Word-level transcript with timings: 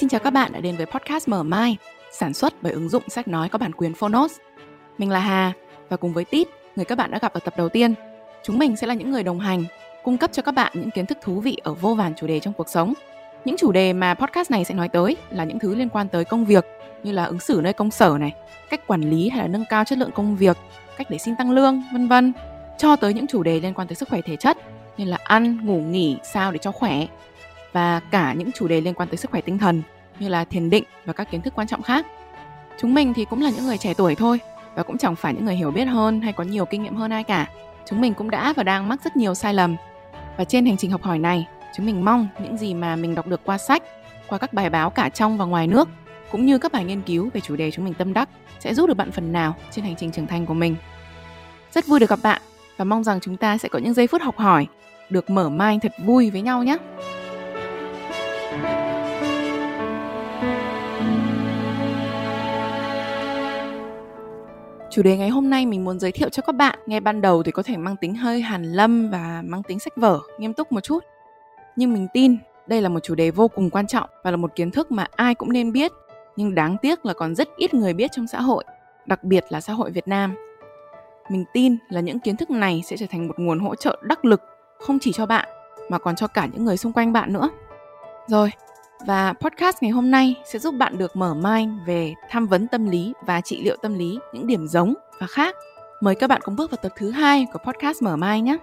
Xin 0.00 0.08
chào 0.08 0.20
các 0.20 0.30
bạn 0.30 0.52
đã 0.52 0.60
đến 0.60 0.76
với 0.76 0.86
podcast 0.86 1.28
Mở 1.28 1.42
Mai, 1.42 1.76
sản 2.12 2.34
xuất 2.34 2.62
bởi 2.62 2.72
ứng 2.72 2.88
dụng 2.88 3.02
sách 3.08 3.28
nói 3.28 3.48
có 3.48 3.58
bản 3.58 3.72
quyền 3.72 3.94
Phonos. 3.94 4.32
Mình 4.98 5.10
là 5.10 5.18
Hà 5.18 5.52
và 5.88 5.96
cùng 5.96 6.12
với 6.12 6.24
Tít, 6.24 6.48
người 6.76 6.84
các 6.84 6.98
bạn 6.98 7.10
đã 7.10 7.18
gặp 7.22 7.32
ở 7.32 7.40
tập 7.40 7.54
đầu 7.56 7.68
tiên, 7.68 7.94
chúng 8.42 8.58
mình 8.58 8.76
sẽ 8.76 8.86
là 8.86 8.94
những 8.94 9.10
người 9.10 9.22
đồng 9.22 9.40
hành, 9.40 9.64
cung 10.04 10.18
cấp 10.18 10.30
cho 10.32 10.42
các 10.42 10.52
bạn 10.52 10.72
những 10.74 10.90
kiến 10.90 11.06
thức 11.06 11.18
thú 11.22 11.40
vị 11.40 11.56
ở 11.62 11.74
vô 11.74 11.94
vàn 11.94 12.14
chủ 12.16 12.26
đề 12.26 12.40
trong 12.40 12.54
cuộc 12.54 12.68
sống. 12.68 12.94
Những 13.44 13.56
chủ 13.56 13.72
đề 13.72 13.92
mà 13.92 14.14
podcast 14.14 14.50
này 14.50 14.64
sẽ 14.64 14.74
nói 14.74 14.88
tới 14.88 15.16
là 15.30 15.44
những 15.44 15.58
thứ 15.58 15.74
liên 15.74 15.88
quan 15.88 16.08
tới 16.08 16.24
công 16.24 16.44
việc 16.44 16.66
như 17.02 17.12
là 17.12 17.24
ứng 17.24 17.40
xử 17.40 17.60
nơi 17.62 17.72
công 17.72 17.90
sở 17.90 18.16
này, 18.20 18.34
cách 18.70 18.86
quản 18.86 19.10
lý 19.10 19.28
hay 19.28 19.38
là 19.40 19.46
nâng 19.46 19.64
cao 19.68 19.84
chất 19.84 19.98
lượng 19.98 20.12
công 20.14 20.36
việc, 20.36 20.56
cách 20.96 21.10
để 21.10 21.18
xin 21.18 21.36
tăng 21.36 21.50
lương, 21.50 21.82
vân 21.92 22.08
vân, 22.08 22.32
cho 22.78 22.96
tới 22.96 23.14
những 23.14 23.26
chủ 23.26 23.42
đề 23.42 23.60
liên 23.60 23.74
quan 23.74 23.88
tới 23.88 23.94
sức 23.94 24.08
khỏe 24.08 24.20
thể 24.20 24.36
chất 24.36 24.58
như 24.96 25.04
là 25.04 25.18
ăn, 25.24 25.66
ngủ 25.66 25.80
nghỉ 25.80 26.16
sao 26.22 26.52
để 26.52 26.58
cho 26.58 26.72
khỏe 26.72 27.06
và 27.72 28.00
cả 28.10 28.32
những 28.32 28.52
chủ 28.52 28.68
đề 28.68 28.80
liên 28.80 28.94
quan 28.94 29.08
tới 29.08 29.16
sức 29.16 29.30
khỏe 29.30 29.40
tinh 29.40 29.58
thần 29.58 29.82
như 30.18 30.28
là 30.28 30.44
thiền 30.44 30.70
định 30.70 30.84
và 31.04 31.12
các 31.12 31.30
kiến 31.30 31.42
thức 31.42 31.54
quan 31.56 31.66
trọng 31.66 31.82
khác. 31.82 32.06
Chúng 32.80 32.94
mình 32.94 33.14
thì 33.14 33.24
cũng 33.24 33.42
là 33.42 33.50
những 33.50 33.66
người 33.66 33.78
trẻ 33.78 33.94
tuổi 33.94 34.14
thôi 34.14 34.40
và 34.74 34.82
cũng 34.82 34.98
chẳng 34.98 35.16
phải 35.16 35.34
những 35.34 35.44
người 35.44 35.56
hiểu 35.56 35.70
biết 35.70 35.84
hơn 35.84 36.20
hay 36.20 36.32
có 36.32 36.44
nhiều 36.44 36.64
kinh 36.64 36.82
nghiệm 36.82 36.96
hơn 36.96 37.12
ai 37.12 37.24
cả. 37.24 37.46
Chúng 37.86 38.00
mình 38.00 38.14
cũng 38.14 38.30
đã 38.30 38.52
và 38.56 38.62
đang 38.62 38.88
mắc 38.88 39.00
rất 39.04 39.16
nhiều 39.16 39.34
sai 39.34 39.54
lầm. 39.54 39.76
Và 40.36 40.44
trên 40.44 40.66
hành 40.66 40.76
trình 40.76 40.90
học 40.90 41.02
hỏi 41.02 41.18
này, 41.18 41.46
chúng 41.76 41.86
mình 41.86 42.04
mong 42.04 42.28
những 42.42 42.56
gì 42.56 42.74
mà 42.74 42.96
mình 42.96 43.14
đọc 43.14 43.26
được 43.26 43.40
qua 43.44 43.58
sách, 43.58 43.82
qua 44.28 44.38
các 44.38 44.52
bài 44.52 44.70
báo 44.70 44.90
cả 44.90 45.08
trong 45.08 45.38
và 45.38 45.44
ngoài 45.44 45.66
nước, 45.66 45.88
cũng 46.30 46.46
như 46.46 46.58
các 46.58 46.72
bài 46.72 46.84
nghiên 46.84 47.02
cứu 47.02 47.30
về 47.34 47.40
chủ 47.40 47.56
đề 47.56 47.70
chúng 47.70 47.84
mình 47.84 47.94
tâm 47.94 48.12
đắc 48.12 48.28
sẽ 48.60 48.74
giúp 48.74 48.86
được 48.86 48.96
bạn 48.96 49.10
phần 49.10 49.32
nào 49.32 49.54
trên 49.70 49.84
hành 49.84 49.96
trình 49.96 50.10
trưởng 50.10 50.26
thành 50.26 50.46
của 50.46 50.54
mình. 50.54 50.76
Rất 51.72 51.86
vui 51.86 52.00
được 52.00 52.10
gặp 52.10 52.18
bạn 52.22 52.42
và 52.76 52.84
mong 52.84 53.04
rằng 53.04 53.20
chúng 53.20 53.36
ta 53.36 53.58
sẽ 53.58 53.68
có 53.68 53.78
những 53.78 53.94
giây 53.94 54.06
phút 54.06 54.22
học 54.22 54.36
hỏi, 54.38 54.66
được 55.10 55.30
mở 55.30 55.48
mind 55.48 55.82
thật 55.82 55.92
vui 56.04 56.30
với 56.30 56.42
nhau 56.42 56.62
nhé. 56.62 56.76
Chủ 64.90 65.02
đề 65.02 65.16
ngày 65.16 65.28
hôm 65.28 65.50
nay 65.50 65.66
mình 65.66 65.84
muốn 65.84 65.98
giới 65.98 66.12
thiệu 66.12 66.28
cho 66.28 66.42
các 66.42 66.54
bạn 66.54 66.78
nghe 66.86 67.00
ban 67.00 67.20
đầu 67.20 67.42
thì 67.42 67.52
có 67.52 67.62
thể 67.62 67.76
mang 67.76 67.96
tính 67.96 68.14
hơi 68.14 68.40
hàn 68.40 68.72
lâm 68.72 69.10
và 69.10 69.42
mang 69.46 69.62
tính 69.62 69.78
sách 69.78 69.96
vở, 69.96 70.20
nghiêm 70.38 70.52
túc 70.52 70.72
một 70.72 70.80
chút. 70.80 71.04
Nhưng 71.76 71.92
mình 71.92 72.06
tin 72.12 72.36
đây 72.66 72.82
là 72.82 72.88
một 72.88 73.00
chủ 73.02 73.14
đề 73.14 73.30
vô 73.30 73.48
cùng 73.48 73.70
quan 73.70 73.86
trọng 73.86 74.10
và 74.24 74.30
là 74.30 74.36
một 74.36 74.54
kiến 74.54 74.70
thức 74.70 74.92
mà 74.92 75.06
ai 75.16 75.34
cũng 75.34 75.52
nên 75.52 75.72
biết, 75.72 75.92
nhưng 76.36 76.54
đáng 76.54 76.76
tiếc 76.82 77.06
là 77.06 77.12
còn 77.12 77.34
rất 77.34 77.48
ít 77.56 77.74
người 77.74 77.94
biết 77.94 78.10
trong 78.12 78.26
xã 78.26 78.40
hội, 78.40 78.64
đặc 79.06 79.24
biệt 79.24 79.44
là 79.48 79.60
xã 79.60 79.72
hội 79.72 79.90
Việt 79.90 80.08
Nam. 80.08 80.34
Mình 81.30 81.44
tin 81.52 81.76
là 81.88 82.00
những 82.00 82.20
kiến 82.20 82.36
thức 82.36 82.50
này 82.50 82.82
sẽ 82.86 82.96
trở 82.96 83.06
thành 83.10 83.28
một 83.28 83.38
nguồn 83.38 83.58
hỗ 83.58 83.74
trợ 83.74 83.98
đắc 84.02 84.24
lực 84.24 84.40
không 84.78 84.98
chỉ 84.98 85.12
cho 85.12 85.26
bạn 85.26 85.48
mà 85.88 85.98
còn 85.98 86.16
cho 86.16 86.26
cả 86.26 86.48
những 86.52 86.64
người 86.64 86.76
xung 86.76 86.92
quanh 86.92 87.12
bạn 87.12 87.32
nữa. 87.32 87.50
Rồi, 88.26 88.50
và 89.06 89.32
podcast 89.32 89.76
ngày 89.82 89.90
hôm 89.90 90.10
nay 90.10 90.34
sẽ 90.44 90.58
giúp 90.58 90.74
bạn 90.74 90.98
được 90.98 91.16
mở 91.16 91.34
mind 91.34 91.72
về 91.86 92.14
tham 92.30 92.46
vấn 92.46 92.66
tâm 92.66 92.90
lý 92.90 93.12
và 93.26 93.40
trị 93.40 93.62
liệu 93.64 93.76
tâm 93.82 93.94
lý, 93.94 94.18
những 94.32 94.46
điểm 94.46 94.66
giống 94.66 94.94
và 95.20 95.26
khác. 95.26 95.56
Mời 96.00 96.14
các 96.14 96.26
bạn 96.26 96.40
cùng 96.44 96.56
bước 96.56 96.70
vào 96.70 96.78
tập 96.82 96.92
thứ 96.96 97.10
hai 97.10 97.46
của 97.52 97.58
podcast 97.58 98.02
mở 98.02 98.16
mind 98.16 98.46
nhé. 98.46 98.56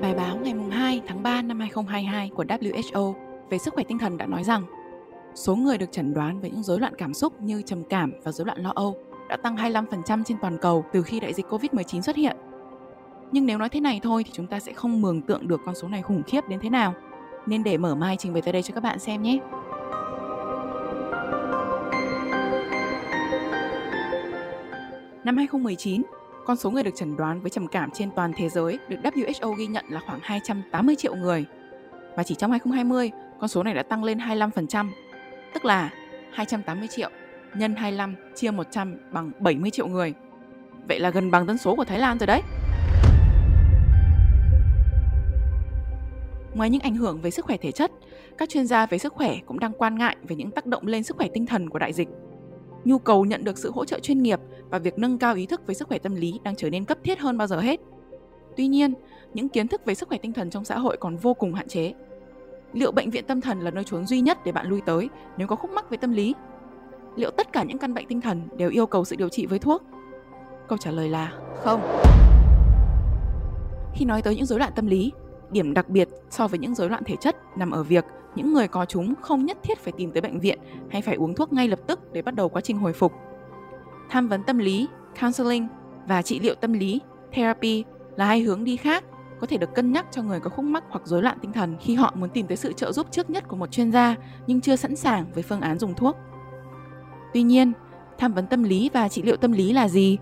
Bài 0.00 0.14
báo 0.14 0.36
ngày 0.36 0.54
2 0.70 1.02
tháng 1.06 1.22
3 1.22 1.42
năm 1.42 1.60
2022 1.60 2.30
của 2.34 2.44
WHO 2.44 3.14
về 3.50 3.58
sức 3.58 3.74
khỏe 3.74 3.84
tinh 3.88 3.98
thần 3.98 4.18
đã 4.18 4.26
nói 4.26 4.44
rằng 4.44 4.81
số 5.42 5.56
người 5.56 5.78
được 5.78 5.92
chẩn 5.92 6.14
đoán 6.14 6.40
với 6.40 6.50
những 6.50 6.62
rối 6.62 6.80
loạn 6.80 6.94
cảm 6.98 7.14
xúc 7.14 7.42
như 7.42 7.62
trầm 7.62 7.84
cảm 7.84 8.12
và 8.24 8.32
rối 8.32 8.46
loạn 8.46 8.58
lo 8.62 8.72
âu 8.74 8.96
đã 9.28 9.36
tăng 9.36 9.56
25% 9.56 10.24
trên 10.24 10.36
toàn 10.42 10.58
cầu 10.58 10.84
từ 10.92 11.02
khi 11.02 11.20
đại 11.20 11.34
dịch 11.34 11.46
Covid-19 11.50 12.00
xuất 12.00 12.16
hiện. 12.16 12.36
Nhưng 13.32 13.46
nếu 13.46 13.58
nói 13.58 13.68
thế 13.68 13.80
này 13.80 14.00
thôi 14.02 14.24
thì 14.24 14.30
chúng 14.34 14.46
ta 14.46 14.60
sẽ 14.60 14.72
không 14.72 15.02
mường 15.02 15.22
tượng 15.22 15.48
được 15.48 15.60
con 15.66 15.74
số 15.74 15.88
này 15.88 16.02
khủng 16.02 16.22
khiếp 16.22 16.48
đến 16.48 16.60
thế 16.62 16.70
nào. 16.70 16.94
Nên 17.46 17.62
để 17.62 17.78
mở 17.78 17.94
mai 17.94 18.16
trình 18.16 18.32
bày 18.32 18.42
tới 18.42 18.52
đây 18.52 18.62
cho 18.62 18.74
các 18.74 18.80
bạn 18.80 18.98
xem 18.98 19.22
nhé. 19.22 19.38
Năm 25.24 25.36
2019, 25.36 26.02
con 26.46 26.56
số 26.56 26.70
người 26.70 26.82
được 26.82 26.94
chẩn 26.94 27.16
đoán 27.16 27.40
với 27.40 27.50
trầm 27.50 27.68
cảm 27.68 27.90
trên 27.90 28.10
toàn 28.16 28.32
thế 28.36 28.48
giới 28.48 28.78
được 28.88 28.96
WHO 29.02 29.52
ghi 29.52 29.66
nhận 29.66 29.84
là 29.88 30.00
khoảng 30.06 30.20
280 30.22 30.96
triệu 30.96 31.14
người. 31.14 31.44
Và 32.16 32.22
chỉ 32.22 32.34
trong 32.34 32.50
2020, 32.50 33.10
con 33.40 33.48
số 33.48 33.62
này 33.62 33.74
đã 33.74 33.82
tăng 33.82 34.04
lên 34.04 34.18
25%, 34.18 34.88
tức 35.54 35.64
là 35.64 35.90
280 36.32 36.88
triệu 36.88 37.10
nhân 37.54 37.74
25 37.74 38.14
chia 38.34 38.50
100 38.50 38.96
bằng 39.12 39.30
70 39.38 39.70
triệu 39.70 39.86
người. 39.86 40.14
Vậy 40.88 41.00
là 41.00 41.10
gần 41.10 41.30
bằng 41.30 41.46
dân 41.46 41.58
số 41.58 41.74
của 41.74 41.84
Thái 41.84 41.98
Lan 41.98 42.18
rồi 42.18 42.26
đấy. 42.26 42.42
Ngoài 46.54 46.70
những 46.70 46.80
ảnh 46.80 46.94
hưởng 46.94 47.20
về 47.20 47.30
sức 47.30 47.44
khỏe 47.44 47.56
thể 47.56 47.72
chất, 47.72 47.90
các 48.38 48.48
chuyên 48.48 48.66
gia 48.66 48.86
về 48.86 48.98
sức 48.98 49.12
khỏe 49.12 49.36
cũng 49.46 49.58
đang 49.58 49.72
quan 49.72 49.98
ngại 49.98 50.16
về 50.22 50.36
những 50.36 50.50
tác 50.50 50.66
động 50.66 50.86
lên 50.86 51.02
sức 51.02 51.16
khỏe 51.16 51.28
tinh 51.34 51.46
thần 51.46 51.70
của 51.70 51.78
đại 51.78 51.92
dịch. 51.92 52.08
Nhu 52.84 52.98
cầu 52.98 53.24
nhận 53.24 53.44
được 53.44 53.58
sự 53.58 53.70
hỗ 53.70 53.84
trợ 53.84 53.98
chuyên 53.98 54.22
nghiệp 54.22 54.40
và 54.70 54.78
việc 54.78 54.98
nâng 54.98 55.18
cao 55.18 55.34
ý 55.34 55.46
thức 55.46 55.66
về 55.66 55.74
sức 55.74 55.88
khỏe 55.88 55.98
tâm 55.98 56.14
lý 56.14 56.40
đang 56.42 56.56
trở 56.56 56.70
nên 56.70 56.84
cấp 56.84 56.98
thiết 57.04 57.18
hơn 57.18 57.38
bao 57.38 57.46
giờ 57.46 57.60
hết. 57.60 57.80
Tuy 58.56 58.66
nhiên, 58.66 58.94
những 59.34 59.48
kiến 59.48 59.68
thức 59.68 59.84
về 59.84 59.94
sức 59.94 60.08
khỏe 60.08 60.18
tinh 60.18 60.32
thần 60.32 60.50
trong 60.50 60.64
xã 60.64 60.78
hội 60.78 60.96
còn 60.96 61.16
vô 61.16 61.34
cùng 61.34 61.54
hạn 61.54 61.68
chế 61.68 61.92
liệu 62.72 62.92
bệnh 62.92 63.10
viện 63.10 63.24
tâm 63.26 63.40
thần 63.40 63.60
là 63.60 63.70
nơi 63.70 63.84
trốn 63.84 64.06
duy 64.06 64.20
nhất 64.20 64.38
để 64.44 64.52
bạn 64.52 64.66
lui 64.66 64.80
tới, 64.80 65.08
nếu 65.36 65.48
có 65.48 65.56
khúc 65.56 65.70
mắc 65.70 65.90
về 65.90 65.96
tâm 65.96 66.12
lý? 66.12 66.34
Liệu 67.16 67.30
tất 67.30 67.52
cả 67.52 67.62
những 67.62 67.78
căn 67.78 67.94
bệnh 67.94 68.06
tinh 68.06 68.20
thần 68.20 68.48
đều 68.56 68.70
yêu 68.70 68.86
cầu 68.86 69.04
sự 69.04 69.16
điều 69.16 69.28
trị 69.28 69.46
với 69.46 69.58
thuốc? 69.58 69.82
Câu 70.68 70.78
trả 70.78 70.90
lời 70.90 71.08
là 71.08 71.32
không. 71.64 71.80
Khi 73.94 74.04
nói 74.04 74.22
tới 74.22 74.36
những 74.36 74.46
rối 74.46 74.58
loạn 74.58 74.72
tâm 74.76 74.86
lý, 74.86 75.12
điểm 75.50 75.74
đặc 75.74 75.88
biệt 75.88 76.08
so 76.30 76.48
với 76.48 76.58
những 76.58 76.74
rối 76.74 76.88
loạn 76.88 77.04
thể 77.04 77.16
chất 77.16 77.36
nằm 77.56 77.70
ở 77.70 77.82
việc 77.82 78.04
những 78.34 78.52
người 78.52 78.68
có 78.68 78.84
chúng 78.84 79.14
không 79.20 79.46
nhất 79.46 79.58
thiết 79.62 79.78
phải 79.78 79.92
tìm 79.96 80.12
tới 80.12 80.20
bệnh 80.20 80.40
viện 80.40 80.58
hay 80.90 81.02
phải 81.02 81.16
uống 81.16 81.34
thuốc 81.34 81.52
ngay 81.52 81.68
lập 81.68 81.80
tức 81.86 82.12
để 82.12 82.22
bắt 82.22 82.34
đầu 82.34 82.48
quá 82.48 82.60
trình 82.60 82.78
hồi 82.78 82.92
phục. 82.92 83.12
Tham 84.08 84.28
vấn 84.28 84.42
tâm 84.42 84.58
lý, 84.58 84.88
counseling 85.20 85.68
và 86.08 86.22
trị 86.22 86.40
liệu 86.40 86.54
tâm 86.54 86.72
lý, 86.72 87.00
therapy 87.32 87.84
là 88.16 88.24
hai 88.24 88.40
hướng 88.40 88.64
đi 88.64 88.76
khác 88.76 89.04
có 89.42 89.46
thể 89.46 89.56
được 89.56 89.74
cân 89.74 89.92
nhắc 89.92 90.06
cho 90.10 90.22
người 90.22 90.40
có 90.40 90.50
khúc 90.50 90.64
mắc 90.64 90.84
hoặc 90.90 91.02
rối 91.04 91.22
loạn 91.22 91.38
tinh 91.42 91.52
thần 91.52 91.76
khi 91.80 91.94
họ 91.94 92.12
muốn 92.16 92.28
tìm 92.28 92.46
tới 92.46 92.56
sự 92.56 92.72
trợ 92.72 92.92
giúp 92.92 93.06
trước 93.10 93.30
nhất 93.30 93.48
của 93.48 93.56
một 93.56 93.72
chuyên 93.72 93.92
gia 93.92 94.16
nhưng 94.46 94.60
chưa 94.60 94.76
sẵn 94.76 94.96
sàng 94.96 95.26
với 95.34 95.42
phương 95.42 95.60
án 95.60 95.78
dùng 95.78 95.94
thuốc. 95.94 96.16
Tuy 97.34 97.42
nhiên, 97.42 97.72
tham 98.18 98.32
vấn 98.32 98.46
tâm 98.46 98.62
lý 98.62 98.90
và 98.92 99.08
trị 99.08 99.22
liệu 99.22 99.36
tâm 99.36 99.52
lý 99.52 99.72
là 99.72 99.88
gì? 99.88 100.18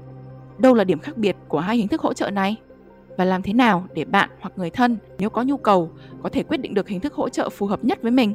Đâu 0.59 0.75
là 0.75 0.85
điểm 0.85 0.99
khác 0.99 1.17
biệt 1.17 1.37
của 1.49 1.61
hai 1.61 1.77
hình 1.77 1.89
thức 1.89 2.01
hỗ 2.01 2.13
trợ 2.13 2.31
này? 2.31 2.57
Và 3.19 3.25
làm 3.25 3.43
thế 3.43 3.53
nào 3.53 3.87
để 3.95 4.05
bạn 4.05 4.31
hoặc 4.41 4.53
người 4.57 4.71
thân 4.71 4.99
nếu 5.19 5.31
có 5.31 5.43
nhu 5.43 5.57
cầu 5.57 5.91
có 6.23 6.29
thể 6.29 6.43
quyết 6.43 6.61
định 6.61 6.75
được 6.75 6.89
hình 6.89 7.01
thức 7.01 7.15
hỗ 7.15 7.29
trợ 7.29 7.49
phù 7.51 7.67
hợp 7.67 7.85
nhất 7.85 8.03
với 8.03 8.11
mình? 8.11 8.35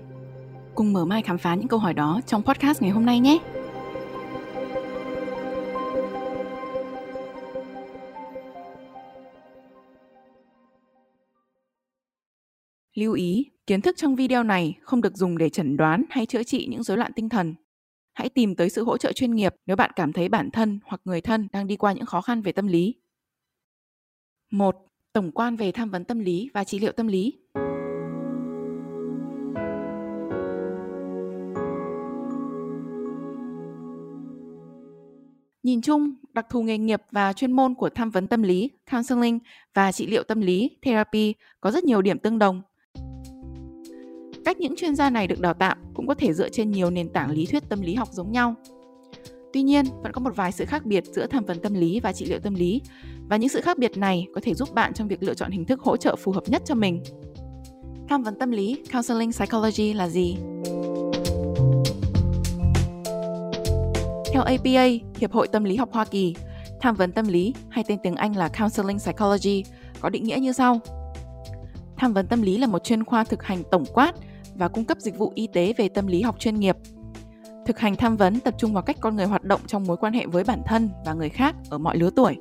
Cùng 0.76 0.94
mở 0.94 1.06
mai 1.06 1.22
khám 1.22 1.38
phá 1.38 1.56
những 1.56 1.68
câu 1.68 1.80
hỏi 1.80 1.94
đó 1.94 2.22
trong 2.26 2.44
podcast 2.44 2.82
ngày 2.82 2.92
hôm 2.92 3.06
nay 3.06 3.20
nhé! 3.20 3.40
Lưu 12.96 13.14
ý, 13.14 13.52
kiến 13.68 13.82
thức 13.82 13.98
trong 13.98 14.16
video 14.16 14.44
này 14.44 14.78
không 14.82 15.02
được 15.02 15.18
dùng 15.18 15.38
để 15.38 15.50
chẩn 15.50 15.78
đoán 15.78 16.04
hay 16.10 16.26
chữa 16.26 16.44
trị 16.44 16.68
những 16.70 16.84
rối 16.84 16.98
loạn 16.98 17.12
tinh 17.16 17.30
thần. 17.30 17.56
Hãy 18.14 18.30
tìm 18.30 18.56
tới 18.56 18.70
sự 18.70 18.84
hỗ 18.84 18.98
trợ 18.98 19.12
chuyên 19.12 19.36
nghiệp 19.36 19.56
nếu 19.66 19.76
bạn 19.76 19.92
cảm 19.96 20.14
thấy 20.14 20.30
bản 20.30 20.52
thân 20.52 20.80
hoặc 20.86 21.02
người 21.06 21.22
thân 21.22 21.48
đang 21.52 21.68
đi 21.68 21.76
qua 21.76 21.94
những 21.94 22.06
khó 22.06 22.22
khăn 22.22 22.42
về 22.42 22.52
tâm 22.52 22.68
lý. 22.68 22.96
1. 24.52 24.76
Tổng 25.14 25.32
quan 25.32 25.56
về 25.56 25.72
tham 25.72 25.90
vấn 25.90 26.06
tâm 26.06 26.20
lý 26.20 26.50
và 26.54 26.64
trị 26.64 26.80
liệu 26.80 26.92
tâm 26.92 27.08
lý. 27.08 27.34
Nhìn 35.64 35.82
chung, 35.82 36.16
đặc 36.34 36.46
thù 36.50 36.62
nghề 36.62 36.78
nghiệp 36.78 37.02
và 37.12 37.34
chuyên 37.34 37.52
môn 37.52 37.76
của 37.76 37.90
tham 37.90 38.10
vấn 38.10 38.28
tâm 38.28 38.44
lý, 38.44 38.72
counseling 38.92 39.40
và 39.74 39.92
trị 39.92 40.08
liệu 40.08 40.24
tâm 40.24 40.42
lý, 40.42 40.78
therapy 40.82 41.34
có 41.62 41.72
rất 41.72 41.84
nhiều 41.84 42.02
điểm 42.02 42.20
tương 42.20 42.40
đồng 42.40 42.62
Cách 44.46 44.60
những 44.60 44.76
chuyên 44.76 44.96
gia 44.96 45.10
này 45.10 45.28
được 45.28 45.40
đào 45.40 45.54
tạo 45.54 45.76
cũng 45.94 46.08
có 46.08 46.14
thể 46.14 46.34
dựa 46.34 46.50
trên 46.50 46.72
nhiều 46.72 46.90
nền 46.90 47.10
tảng 47.10 47.32
lý 47.32 47.46
thuyết 47.46 47.70
tâm 47.70 47.82
lý 47.82 47.96
học 47.96 48.10
giống 48.12 48.32
nhau. 48.32 48.56
Tuy 49.54 49.62
nhiên, 49.62 49.86
vẫn 50.04 50.12
có 50.12 50.22
một 50.22 50.36
vài 50.36 50.52
sự 50.52 50.66
khác 50.66 50.86
biệt 50.86 51.04
giữa 51.06 51.28
tham 51.28 51.46
vấn 51.46 51.60
tâm 51.60 51.74
lý 51.74 52.00
và 52.00 52.14
trị 52.14 52.26
liệu 52.26 52.40
tâm 52.40 52.56
lý, 52.56 52.82
và 53.30 53.38
những 53.38 53.50
sự 53.50 53.62
khác 53.62 53.78
biệt 53.78 53.98
này 53.98 54.28
có 54.36 54.42
thể 54.44 54.54
giúp 54.54 54.74
bạn 54.74 54.94
trong 54.94 55.08
việc 55.08 55.24
lựa 55.24 55.34
chọn 55.34 55.52
hình 55.52 55.66
thức 55.66 55.82
hỗ 55.82 55.98
trợ 55.98 56.16
phù 56.16 56.32
hợp 56.32 56.44
nhất 56.48 56.62
cho 56.66 56.76
mình. 56.76 57.04
Tham 58.10 58.24
vấn 58.24 58.40
tâm 58.40 58.52
lý, 58.52 58.84
counseling 58.94 59.32
psychology 59.32 59.94
là 59.94 60.10
gì? 60.10 60.38
Theo 64.34 64.44
APA, 64.44 64.86
Hiệp 65.20 65.32
hội 65.32 65.48
Tâm 65.48 65.64
lý 65.64 65.76
học 65.76 65.90
Hoa 65.92 66.06
Kỳ, 66.06 66.36
tham 66.82 66.96
vấn 66.96 67.12
tâm 67.12 67.28
lý 67.28 67.54
hay 67.70 67.84
tên 67.88 68.00
tiếng 68.04 68.16
Anh 68.16 68.36
là 68.36 68.50
counseling 68.60 69.00
psychology 69.00 69.64
có 70.00 70.10
định 70.10 70.24
nghĩa 70.24 70.38
như 70.38 70.52
sau. 70.52 70.80
Tham 71.98 72.14
vấn 72.14 72.28
tâm 72.28 72.42
lý 72.42 72.58
là 72.58 72.68
một 72.68 72.84
chuyên 72.84 73.04
khoa 73.04 73.24
thực 73.24 73.44
hành 73.44 73.64
tổng 73.72 73.86
quát 73.94 74.14
và 74.56 74.68
cung 74.68 74.86
cấp 74.86 74.98
dịch 75.00 75.18
vụ 75.18 75.32
y 75.36 75.48
tế 75.48 75.74
về 75.78 75.90
tâm 75.90 76.08
lý 76.08 76.22
học 76.22 76.40
chuyên 76.40 76.56
nghiệp. 76.56 76.78
Thực 77.66 77.80
hành 77.80 77.96
tham 77.96 78.18
vấn 78.18 78.40
tập 78.40 78.56
trung 78.58 78.74
vào 78.74 78.84
cách 78.84 78.98
con 79.00 79.16
người 79.16 79.26
hoạt 79.26 79.44
động 79.44 79.62
trong 79.68 79.84
mối 79.84 79.98
quan 79.98 80.14
hệ 80.14 80.26
với 80.26 80.44
bản 80.44 80.62
thân 80.66 80.90
và 81.06 81.14
người 81.14 81.30
khác 81.30 81.56
ở 81.70 81.78
mọi 81.78 81.98
lứa 81.98 82.10
tuổi. 82.16 82.36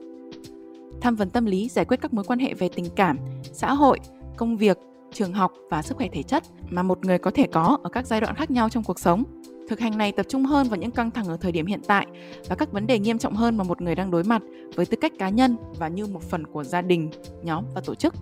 Tham 1.01 1.17
vấn 1.17 1.31
tâm 1.31 1.45
lý 1.45 1.69
giải 1.69 1.85
quyết 1.85 2.01
các 2.01 2.13
mối 2.15 2.25
quan 2.25 2.39
hệ 2.39 2.55
về 2.55 2.69
tình 2.69 2.87
cảm, 2.97 3.19
xã 3.53 3.75
hội, 3.75 3.99
công 4.37 4.57
việc, 4.57 4.79
trường 5.13 5.33
học 5.33 5.53
và 5.71 5.83
sức 5.83 5.97
khỏe 5.97 6.09
thể 6.13 6.23
chất 6.23 6.43
mà 6.71 6.83
một 6.83 7.05
người 7.05 7.19
có 7.19 7.31
thể 7.31 7.47
có 7.53 7.79
ở 7.83 7.91
các 7.91 8.07
giai 8.07 8.21
đoạn 8.21 8.35
khác 8.35 8.51
nhau 8.51 8.69
trong 8.69 8.85
cuộc 8.85 8.99
sống. 8.99 9.25
Thực 9.69 9.81
hành 9.81 9.99
này 9.99 10.13
tập 10.13 10.27
trung 10.29 10.45
hơn 10.45 10.69
vào 10.69 10.77
những 10.77 10.91
căng 10.91 11.11
thẳng 11.11 11.27
ở 11.27 11.37
thời 11.37 11.53
điểm 11.53 11.67
hiện 11.67 11.81
tại 11.87 12.07
và 12.49 12.57
các 12.57 12.73
vấn 12.73 12.87
đề 12.87 12.99
nghiêm 12.99 13.19
trọng 13.19 13.35
hơn 13.35 13.57
mà 13.57 13.65
một 13.65 13.81
người 13.81 13.95
đang 13.95 14.11
đối 14.11 14.25
mặt 14.25 14.43
với 14.75 14.87
tư 14.87 14.97
cách 15.01 15.13
cá 15.19 15.29
nhân 15.29 15.57
và 15.79 15.89
như 15.89 16.07
một 16.07 16.23
phần 16.23 16.47
của 16.47 16.65
gia 16.65 16.83
đình, 16.83 17.11
nhóm 17.43 17.65
và 17.75 17.81
tổ 17.81 17.95
chức. 17.95 18.15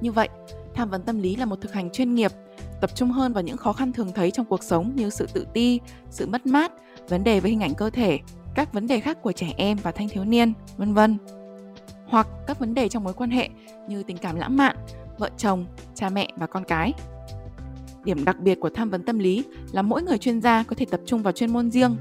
Như 0.00 0.12
vậy, 0.12 0.28
tham 0.78 0.90
vấn 0.90 1.02
tâm 1.02 1.18
lý 1.18 1.36
là 1.36 1.44
một 1.44 1.60
thực 1.60 1.72
hành 1.72 1.90
chuyên 1.90 2.14
nghiệp, 2.14 2.32
tập 2.80 2.90
trung 2.94 3.10
hơn 3.10 3.32
vào 3.32 3.42
những 3.42 3.56
khó 3.56 3.72
khăn 3.72 3.92
thường 3.92 4.12
thấy 4.14 4.30
trong 4.30 4.46
cuộc 4.46 4.62
sống 4.62 4.92
như 4.94 5.10
sự 5.10 5.26
tự 5.32 5.46
ti, 5.54 5.80
sự 6.10 6.26
mất 6.26 6.46
mát, 6.46 6.72
vấn 7.08 7.24
đề 7.24 7.40
về 7.40 7.50
hình 7.50 7.60
ảnh 7.60 7.74
cơ 7.74 7.90
thể, 7.90 8.18
các 8.54 8.72
vấn 8.72 8.86
đề 8.86 9.00
khác 9.00 9.22
của 9.22 9.32
trẻ 9.32 9.52
em 9.56 9.78
và 9.82 9.92
thanh 9.92 10.08
thiếu 10.08 10.24
niên, 10.24 10.52
vân 10.76 10.94
vân. 10.94 11.18
Hoặc 12.06 12.26
các 12.46 12.58
vấn 12.58 12.74
đề 12.74 12.88
trong 12.88 13.04
mối 13.04 13.12
quan 13.12 13.30
hệ 13.30 13.48
như 13.88 14.02
tình 14.02 14.16
cảm 14.16 14.36
lãng 14.36 14.56
mạn, 14.56 14.76
vợ 15.18 15.30
chồng, 15.36 15.66
cha 15.94 16.10
mẹ 16.10 16.32
và 16.36 16.46
con 16.46 16.64
cái. 16.64 16.92
Điểm 18.04 18.24
đặc 18.24 18.40
biệt 18.40 18.60
của 18.60 18.70
tham 18.70 18.90
vấn 18.90 19.02
tâm 19.02 19.18
lý 19.18 19.44
là 19.72 19.82
mỗi 19.82 20.02
người 20.02 20.18
chuyên 20.18 20.40
gia 20.40 20.62
có 20.62 20.76
thể 20.76 20.86
tập 20.90 21.00
trung 21.06 21.22
vào 21.22 21.32
chuyên 21.32 21.52
môn 21.52 21.70
riêng. 21.70 21.96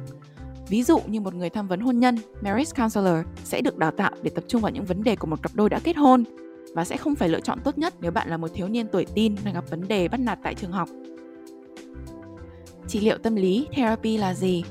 Ví 0.67 0.83
dụ 0.83 0.99
như 1.07 1.19
một 1.19 1.33
người 1.33 1.49
tham 1.49 1.67
vấn 1.67 1.79
hôn 1.79 1.99
nhân, 1.99 2.17
marriage 2.41 2.71
counselor 2.77 3.25
sẽ 3.43 3.61
được 3.61 3.77
đào 3.77 3.91
tạo 3.91 4.11
để 4.21 4.31
tập 4.35 4.43
trung 4.47 4.61
vào 4.61 4.71
những 4.71 4.85
vấn 4.85 5.03
đề 5.03 5.15
của 5.15 5.27
một 5.27 5.41
cặp 5.41 5.55
đôi 5.55 5.69
đã 5.69 5.79
kết 5.83 5.97
hôn 5.97 6.23
và 6.73 6.85
sẽ 6.85 6.97
không 6.97 7.15
phải 7.15 7.29
lựa 7.29 7.39
chọn 7.39 7.59
tốt 7.63 7.77
nhất 7.77 7.93
nếu 8.01 8.11
bạn 8.11 8.29
là 8.29 8.37
một 8.37 8.47
thiếu 8.53 8.67
niên 8.67 8.87
tuổi 8.87 9.05
teen 9.15 9.35
đang 9.45 9.53
gặp 9.53 9.63
vấn 9.69 9.87
đề 9.87 10.07
bắt 10.07 10.19
nạt 10.19 10.39
tại 10.43 10.55
trường 10.55 10.71
học. 10.71 10.89
Trị 12.87 12.99
liệu 12.99 13.17
tâm 13.17 13.35
lý 13.35 13.67
therapy 13.71 14.17
là 14.17 14.33
gì? 14.33 14.63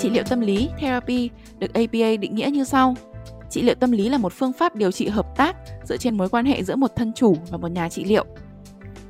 Trị 0.00 0.10
liệu 0.10 0.24
tâm 0.28 0.40
lý 0.40 0.68
therapy 0.80 1.30
được 1.58 1.74
APA 1.74 2.16
định 2.20 2.34
nghĩa 2.34 2.50
như 2.50 2.64
sau: 2.64 2.94
Trị 3.50 3.62
liệu 3.62 3.74
tâm 3.74 3.92
lý 3.92 4.08
là 4.08 4.18
một 4.18 4.32
phương 4.32 4.52
pháp 4.52 4.76
điều 4.76 4.90
trị 4.90 5.08
hợp 5.08 5.36
tác 5.36 5.56
dựa 5.84 5.96
trên 5.96 6.16
mối 6.16 6.28
quan 6.28 6.44
hệ 6.44 6.64
giữa 6.64 6.76
một 6.76 6.96
thân 6.96 7.12
chủ 7.12 7.36
và 7.50 7.58
một 7.58 7.68
nhà 7.68 7.88
trị 7.88 8.04
liệu. 8.04 8.24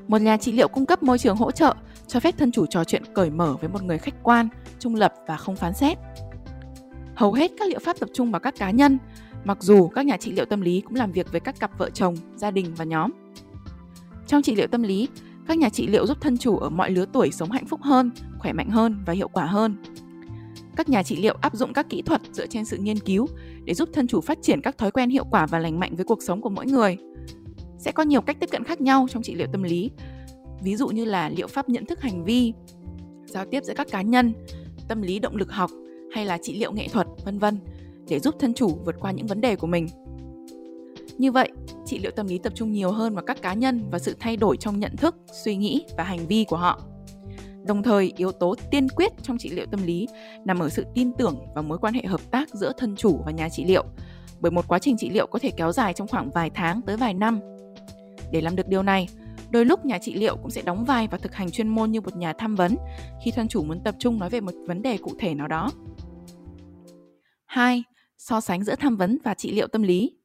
Một 0.08 0.20
nhà 0.20 0.36
trị 0.36 0.52
liệu 0.52 0.68
cung 0.68 0.86
cấp 0.86 1.02
môi 1.02 1.18
trường 1.18 1.36
hỗ 1.36 1.50
trợ 1.50 1.74
cho 2.06 2.20
phép 2.20 2.34
thân 2.38 2.52
chủ 2.52 2.66
trò 2.66 2.84
chuyện 2.84 3.02
cởi 3.14 3.30
mở 3.30 3.56
với 3.60 3.68
một 3.68 3.82
người 3.82 3.98
khách 3.98 4.22
quan, 4.22 4.48
trung 4.78 4.94
lập 4.94 5.14
và 5.26 5.36
không 5.36 5.56
phán 5.56 5.74
xét. 5.74 5.98
Hầu 7.16 7.32
hết 7.32 7.52
các 7.58 7.68
liệu 7.68 7.78
pháp 7.78 8.00
tập 8.00 8.08
trung 8.12 8.30
vào 8.30 8.40
các 8.40 8.54
cá 8.58 8.70
nhân, 8.70 8.98
mặc 9.44 9.58
dù 9.60 9.88
các 9.88 10.06
nhà 10.06 10.16
trị 10.16 10.32
liệu 10.32 10.44
tâm 10.44 10.60
lý 10.60 10.80
cũng 10.80 10.94
làm 10.94 11.12
việc 11.12 11.32
với 11.32 11.40
các 11.40 11.60
cặp 11.60 11.78
vợ 11.78 11.90
chồng, 11.90 12.14
gia 12.36 12.50
đình 12.50 12.74
và 12.76 12.84
nhóm. 12.84 13.10
Trong 14.26 14.42
trị 14.42 14.54
liệu 14.54 14.66
tâm 14.66 14.82
lý, 14.82 15.08
các 15.48 15.58
nhà 15.58 15.68
trị 15.68 15.86
liệu 15.86 16.06
giúp 16.06 16.18
thân 16.20 16.38
chủ 16.38 16.56
ở 16.56 16.70
mọi 16.70 16.90
lứa 16.90 17.04
tuổi 17.12 17.30
sống 17.30 17.50
hạnh 17.50 17.66
phúc 17.66 17.80
hơn, 17.82 18.10
khỏe 18.38 18.52
mạnh 18.52 18.70
hơn 18.70 19.02
và 19.06 19.12
hiệu 19.12 19.28
quả 19.28 19.46
hơn. 19.46 19.76
Các 20.76 20.88
nhà 20.88 21.02
trị 21.02 21.16
liệu 21.16 21.36
áp 21.40 21.56
dụng 21.56 21.72
các 21.72 21.86
kỹ 21.90 22.02
thuật 22.02 22.20
dựa 22.32 22.46
trên 22.46 22.64
sự 22.64 22.76
nghiên 22.76 22.98
cứu 22.98 23.26
để 23.64 23.74
giúp 23.74 23.88
thân 23.92 24.06
chủ 24.06 24.20
phát 24.20 24.38
triển 24.42 24.60
các 24.60 24.78
thói 24.78 24.90
quen 24.90 25.10
hiệu 25.10 25.24
quả 25.30 25.46
và 25.46 25.58
lành 25.58 25.80
mạnh 25.80 25.96
với 25.96 26.04
cuộc 26.04 26.22
sống 26.22 26.40
của 26.40 26.50
mỗi 26.50 26.66
người. 26.66 26.96
Sẽ 27.78 27.92
có 27.92 28.02
nhiều 28.02 28.20
cách 28.20 28.36
tiếp 28.40 28.50
cận 28.50 28.64
khác 28.64 28.80
nhau 28.80 29.06
trong 29.10 29.22
trị 29.22 29.34
liệu 29.34 29.46
tâm 29.52 29.62
lý, 29.62 29.90
ví 30.62 30.76
dụ 30.76 30.88
như 30.88 31.04
là 31.04 31.28
liệu 31.28 31.46
pháp 31.46 31.68
nhận 31.68 31.86
thức 31.86 32.00
hành 32.00 32.24
vi, 32.24 32.52
giao 33.26 33.44
tiếp 33.50 33.64
giữa 33.64 33.74
các 33.76 33.86
cá 33.90 34.02
nhân, 34.02 34.32
tâm 34.88 35.02
lý 35.02 35.18
động 35.18 35.36
lực 35.36 35.52
học 35.52 35.70
hay 36.16 36.24
là 36.24 36.38
trị 36.38 36.58
liệu 36.58 36.72
nghệ 36.72 36.88
thuật, 36.88 37.06
vân 37.24 37.38
vân 37.38 37.58
để 38.08 38.20
giúp 38.20 38.34
thân 38.38 38.54
chủ 38.54 38.78
vượt 38.84 38.96
qua 39.00 39.12
những 39.12 39.26
vấn 39.26 39.40
đề 39.40 39.56
của 39.56 39.66
mình. 39.66 39.88
Như 41.18 41.32
vậy, 41.32 41.50
trị 41.86 41.98
liệu 41.98 42.10
tâm 42.10 42.26
lý 42.26 42.38
tập 42.38 42.52
trung 42.56 42.72
nhiều 42.72 42.90
hơn 42.90 43.14
vào 43.14 43.24
các 43.24 43.42
cá 43.42 43.54
nhân 43.54 43.84
và 43.90 43.98
sự 43.98 44.16
thay 44.20 44.36
đổi 44.36 44.56
trong 44.56 44.80
nhận 44.80 44.96
thức, 44.96 45.16
suy 45.44 45.56
nghĩ 45.56 45.84
và 45.96 46.04
hành 46.04 46.26
vi 46.26 46.44
của 46.48 46.56
họ. 46.56 46.80
Đồng 47.66 47.82
thời, 47.82 48.12
yếu 48.16 48.32
tố 48.32 48.54
tiên 48.70 48.88
quyết 48.88 49.12
trong 49.22 49.38
trị 49.38 49.50
liệu 49.50 49.66
tâm 49.66 49.82
lý 49.82 50.08
nằm 50.44 50.58
ở 50.58 50.68
sự 50.68 50.84
tin 50.94 51.12
tưởng 51.12 51.36
và 51.54 51.62
mối 51.62 51.78
quan 51.78 51.94
hệ 51.94 52.02
hợp 52.02 52.20
tác 52.30 52.48
giữa 52.54 52.72
thân 52.78 52.96
chủ 52.96 53.20
và 53.24 53.32
nhà 53.32 53.48
trị 53.48 53.64
liệu, 53.64 53.84
bởi 54.40 54.52
một 54.52 54.64
quá 54.68 54.78
trình 54.78 54.96
trị 54.96 55.10
liệu 55.10 55.26
có 55.26 55.38
thể 55.38 55.50
kéo 55.50 55.72
dài 55.72 55.92
trong 55.92 56.08
khoảng 56.08 56.30
vài 56.30 56.50
tháng 56.50 56.80
tới 56.82 56.96
vài 56.96 57.14
năm. 57.14 57.40
Để 58.32 58.40
làm 58.40 58.56
được 58.56 58.68
điều 58.68 58.82
này, 58.82 59.08
đôi 59.50 59.64
lúc 59.64 59.84
nhà 59.84 59.98
trị 59.98 60.14
liệu 60.14 60.36
cũng 60.36 60.50
sẽ 60.50 60.62
đóng 60.62 60.84
vai 60.84 61.08
và 61.10 61.18
thực 61.18 61.34
hành 61.34 61.50
chuyên 61.50 61.68
môn 61.68 61.90
như 61.90 62.00
một 62.00 62.16
nhà 62.16 62.32
tham 62.32 62.54
vấn 62.54 62.76
khi 63.24 63.30
thân 63.30 63.48
chủ 63.48 63.62
muốn 63.62 63.80
tập 63.80 63.94
trung 63.98 64.18
nói 64.18 64.30
về 64.30 64.40
một 64.40 64.52
vấn 64.66 64.82
đề 64.82 64.96
cụ 64.96 65.12
thể 65.18 65.34
nào 65.34 65.48
đó. 65.48 65.70
2. 67.56 67.84
So 68.18 68.40
sánh 68.40 68.64
giữa 68.64 68.74
tham 68.74 68.96
vấn 68.96 69.18
và 69.24 69.34
trị 69.34 69.52
liệu 69.52 69.66
tâm 69.66 69.82
lý. 69.82 70.16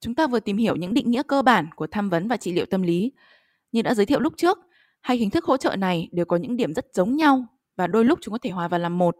Chúng 0.00 0.14
ta 0.14 0.26
vừa 0.26 0.40
tìm 0.40 0.56
hiểu 0.56 0.76
những 0.76 0.94
định 0.94 1.10
nghĩa 1.10 1.22
cơ 1.22 1.42
bản 1.42 1.66
của 1.76 1.86
tham 1.86 2.10
vấn 2.10 2.28
và 2.28 2.36
trị 2.36 2.52
liệu 2.52 2.66
tâm 2.66 2.82
lý. 2.82 3.12
Như 3.72 3.82
đã 3.82 3.94
giới 3.94 4.06
thiệu 4.06 4.20
lúc 4.20 4.32
trước, 4.36 4.58
hai 5.00 5.16
hình 5.16 5.30
thức 5.30 5.44
hỗ 5.44 5.56
trợ 5.56 5.76
này 5.76 6.08
đều 6.12 6.24
có 6.26 6.36
những 6.36 6.56
điểm 6.56 6.74
rất 6.74 6.86
giống 6.94 7.16
nhau 7.16 7.46
và 7.76 7.86
đôi 7.86 8.04
lúc 8.04 8.18
chúng 8.22 8.32
có 8.32 8.38
thể 8.42 8.50
hòa 8.50 8.68
vào 8.68 8.80
làm 8.80 8.98
một. 8.98 9.16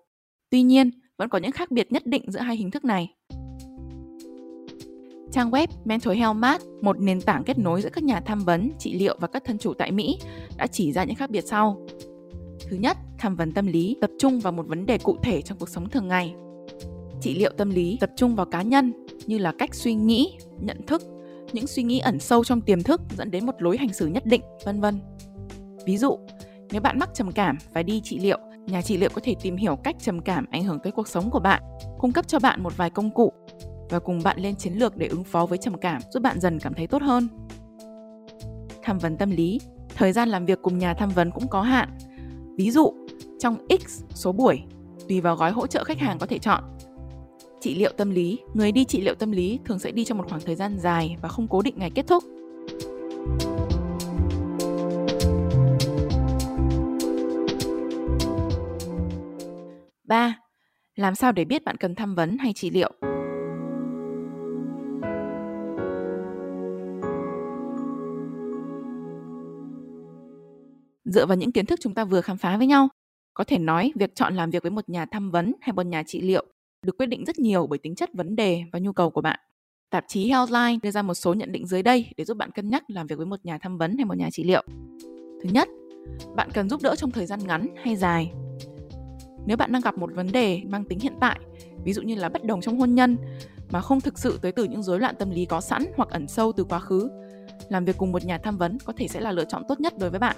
Tuy 0.51 0.63
nhiên, 0.63 0.91
vẫn 1.17 1.29
có 1.29 1.39
những 1.39 1.53
khác 1.53 1.71
biệt 1.71 1.93
nhất 1.93 2.07
định 2.07 2.31
giữa 2.31 2.41
hai 2.41 2.57
hình 2.57 2.71
thức 2.71 2.85
này. 2.85 3.15
Trang 5.35 5.51
web 5.51 5.69
Mental 5.85 6.15
Health 6.15 6.37
Map, 6.37 6.61
một 6.83 7.01
nền 7.01 7.21
tảng 7.21 7.45
kết 7.45 7.59
nối 7.59 7.83
giữa 7.83 7.91
các 7.91 8.05
nhà 8.05 8.21
tham 8.21 8.39
vấn, 8.39 8.71
trị 8.79 8.99
liệu 8.99 9.17
và 9.21 9.29
các 9.29 9.45
thân 9.45 9.59
chủ 9.59 9.75
tại 9.75 9.93
Mỹ, 9.93 10.19
đã 10.57 10.67
chỉ 10.67 10.93
ra 10.93 11.05
những 11.05 11.17
khác 11.17 11.31
biệt 11.31 11.45
sau. 11.47 11.87
Thứ 12.69 12.77
nhất, 12.77 12.97
tham 13.19 13.37
vấn 13.37 13.53
tâm 13.53 13.67
lý 13.67 13.97
tập 14.01 14.11
trung 14.19 14.41
vào 14.41 14.53
một 14.53 14.67
vấn 14.69 14.87
đề 14.87 14.99
cụ 14.99 15.17
thể 15.23 15.43
trong 15.43 15.59
cuộc 15.59 15.69
sống 15.69 15.89
thường 15.89 16.09
ngày. 16.09 16.35
Trị 17.21 17.39
liệu 17.39 17.51
tâm 17.57 17.71
lý 17.71 17.97
tập 18.01 18.11
trung 18.17 18.35
vào 18.35 18.47
cá 18.47 18.63
nhân 18.63 18.93
như 19.27 19.39
là 19.39 19.53
cách 19.59 19.75
suy 19.75 19.95
nghĩ, 19.95 20.33
nhận 20.61 20.87
thức, 20.87 21.03
những 21.53 21.67
suy 21.67 21.83
nghĩ 21.83 21.99
ẩn 21.99 22.19
sâu 22.19 22.45
trong 22.45 22.61
tiềm 22.61 22.83
thức 22.83 23.01
dẫn 23.17 23.31
đến 23.31 23.47
một 23.47 23.63
lối 23.63 23.77
hành 23.77 23.93
xử 23.93 24.07
nhất 24.07 24.27
định, 24.27 24.43
vân 24.65 24.81
vân. 24.81 24.99
Ví 25.87 25.97
dụ, 25.97 26.19
nếu 26.71 26.81
bạn 26.81 26.99
mắc 26.99 27.11
trầm 27.15 27.33
cảm 27.33 27.59
và 27.73 27.83
đi 27.83 28.01
trị 28.05 28.19
liệu, 28.19 28.39
nhà 28.67 28.83
trị 28.83 28.97
liệu 28.97 29.11
có 29.15 29.21
thể 29.25 29.35
tìm 29.43 29.57
hiểu 29.57 29.77
cách 29.77 29.97
trầm 30.01 30.21
cảm 30.21 30.47
ảnh 30.51 30.65
hưởng 30.65 30.79
tới 30.83 30.93
cuộc 30.93 31.09
sống 31.09 31.31
của 31.31 31.41
bạn, 31.41 31.63
cung 31.99 32.13
cấp 32.13 32.29
cho 32.29 32.39
bạn 32.39 32.63
một 32.63 32.77
vài 32.77 32.91
công 32.91 33.11
cụ 33.11 33.33
và 33.95 34.01
cùng 34.01 34.23
bạn 34.23 34.41
lên 34.41 34.57
chiến 34.57 34.73
lược 34.73 34.97
để 34.97 35.07
ứng 35.07 35.25
phó 35.25 35.47
với 35.47 35.59
trầm 35.59 35.79
cảm, 35.79 36.03
giúp 36.11 36.23
bạn 36.23 36.41
dần 36.41 36.59
cảm 36.59 36.75
thấy 36.75 36.87
tốt 36.87 37.03
hơn. 37.03 37.29
Tham 38.83 38.99
vấn 38.99 39.17
tâm 39.17 39.31
lý, 39.31 39.61
thời 39.95 40.13
gian 40.13 40.29
làm 40.29 40.47
việc 40.47 40.59
cùng 40.63 40.79
nhà 40.79 40.95
tham 40.95 41.09
vấn 41.09 41.31
cũng 41.31 41.49
có 41.49 41.63
hạn. 41.63 41.89
Ví 42.57 42.71
dụ, 42.71 42.95
trong 43.39 43.57
X 43.85 44.03
số 44.15 44.33
buổi, 44.33 44.63
tùy 45.09 45.21
vào 45.21 45.37
gói 45.37 45.51
hỗ 45.51 45.67
trợ 45.67 45.85
khách 45.85 45.99
hàng 45.99 46.19
có 46.19 46.27
thể 46.27 46.39
chọn. 46.39 46.65
Trị 47.61 47.75
liệu 47.75 47.93
tâm 47.97 48.11
lý, 48.11 48.39
người 48.55 48.73
đi 48.73 48.85
trị 48.85 49.01
liệu 49.01 49.15
tâm 49.15 49.33
lý 49.33 49.59
thường 49.65 49.79
sẽ 49.79 49.91
đi 49.91 50.05
trong 50.05 50.19
một 50.19 50.25
khoảng 50.29 50.41
thời 50.41 50.55
gian 50.55 50.79
dài 50.79 51.17
và 51.23 51.29
không 51.29 51.49
cố 51.49 51.63
định 51.63 51.75
ngày 51.79 51.91
kết 51.91 52.07
thúc. 52.07 52.25
Ba, 60.05 60.39
làm 60.95 61.15
sao 61.15 61.33
để 61.33 61.45
biết 61.45 61.65
bạn 61.65 61.77
cần 61.77 61.95
tham 61.95 62.15
vấn 62.15 62.39
hay 62.39 62.53
trị 62.53 62.71
liệu? 62.71 62.93
Dựa 71.15 71.27
vào 71.27 71.37
những 71.37 71.53
kiến 71.53 71.67
thức 71.67 71.79
chúng 71.83 71.95
ta 71.95 72.05
vừa 72.05 72.21
khám 72.21 72.37
phá 72.37 72.57
với 72.57 72.67
nhau, 72.67 72.89
có 73.35 73.45
thể 73.45 73.59
nói 73.59 73.93
việc 73.95 74.15
chọn 74.15 74.35
làm 74.35 74.51
việc 74.51 74.63
với 74.63 74.71
một 74.71 74.89
nhà 74.89 75.07
tham 75.11 75.31
vấn 75.31 75.53
hay 75.61 75.73
một 75.73 75.87
nhà 75.87 76.03
trị 76.03 76.21
liệu 76.21 76.47
được 76.87 76.97
quyết 76.99 77.07
định 77.07 77.25
rất 77.25 77.39
nhiều 77.39 77.67
bởi 77.67 77.79
tính 77.79 77.95
chất 77.95 78.11
vấn 78.15 78.37
đề 78.37 78.63
và 78.73 78.79
nhu 78.79 78.93
cầu 78.93 79.11
của 79.11 79.21
bạn. 79.21 79.41
Tạp 79.91 80.05
chí 80.09 80.29
Healthline 80.29 80.79
đưa 80.83 80.91
ra 80.91 81.03
một 81.03 81.15
số 81.15 81.35
nhận 81.35 81.53
định 81.53 81.67
dưới 81.67 81.83
đây 81.83 82.07
để 82.17 82.25
giúp 82.25 82.37
bạn 82.37 82.51
cân 82.51 82.69
nhắc 82.69 82.85
làm 82.89 83.07
việc 83.07 83.17
với 83.17 83.27
một 83.27 83.41
nhà 83.45 83.59
tham 83.59 83.79
vấn 83.79 83.97
hay 83.97 84.05
một 84.05 84.17
nhà 84.17 84.29
trị 84.33 84.45
liệu. 84.45 84.63
Thứ 85.43 85.49
nhất, 85.53 85.69
bạn 86.37 86.49
cần 86.55 86.69
giúp 86.69 86.83
đỡ 86.83 86.97
trong 86.97 87.11
thời 87.11 87.27
gian 87.27 87.41
ngắn 87.47 87.67
hay 87.85 87.97
dài. 87.97 88.33
Nếu 89.47 89.57
bạn 89.57 89.73
đang 89.73 89.83
gặp 89.83 89.99
một 89.99 90.11
vấn 90.15 90.33
đề 90.33 90.63
mang 90.69 90.85
tính 90.85 90.99
hiện 91.01 91.15
tại, 91.21 91.41
ví 91.85 91.93
dụ 91.93 92.03
như 92.03 92.15
là 92.15 92.29
bất 92.29 92.45
đồng 92.45 92.61
trong 92.61 92.79
hôn 92.79 92.95
nhân 92.95 93.17
mà 93.71 93.81
không 93.81 94.01
thực 94.01 94.19
sự 94.19 94.39
tới 94.43 94.53
từ 94.53 94.65
những 94.65 94.83
rối 94.83 95.01
loạn 95.01 95.15
tâm 95.19 95.31
lý 95.31 95.45
có 95.45 95.61
sẵn 95.61 95.85
hoặc 95.97 96.09
ẩn 96.11 96.29
sâu 96.29 96.53
từ 96.53 96.65
quá 96.65 96.79
khứ, 96.79 97.11
làm 97.69 97.85
việc 97.85 97.99
cùng 97.99 98.13
một 98.13 98.25
nhà 98.25 98.39
tham 98.39 98.57
vấn 98.57 98.79
có 98.85 98.93
thể 98.97 99.09
sẽ 99.09 99.21
là 99.21 99.33
lựa 99.33 99.45
chọn 99.45 99.63
tốt 99.69 99.81
nhất 99.81 99.95
đối 99.99 100.11
với 100.11 100.21
bạn. 100.21 100.37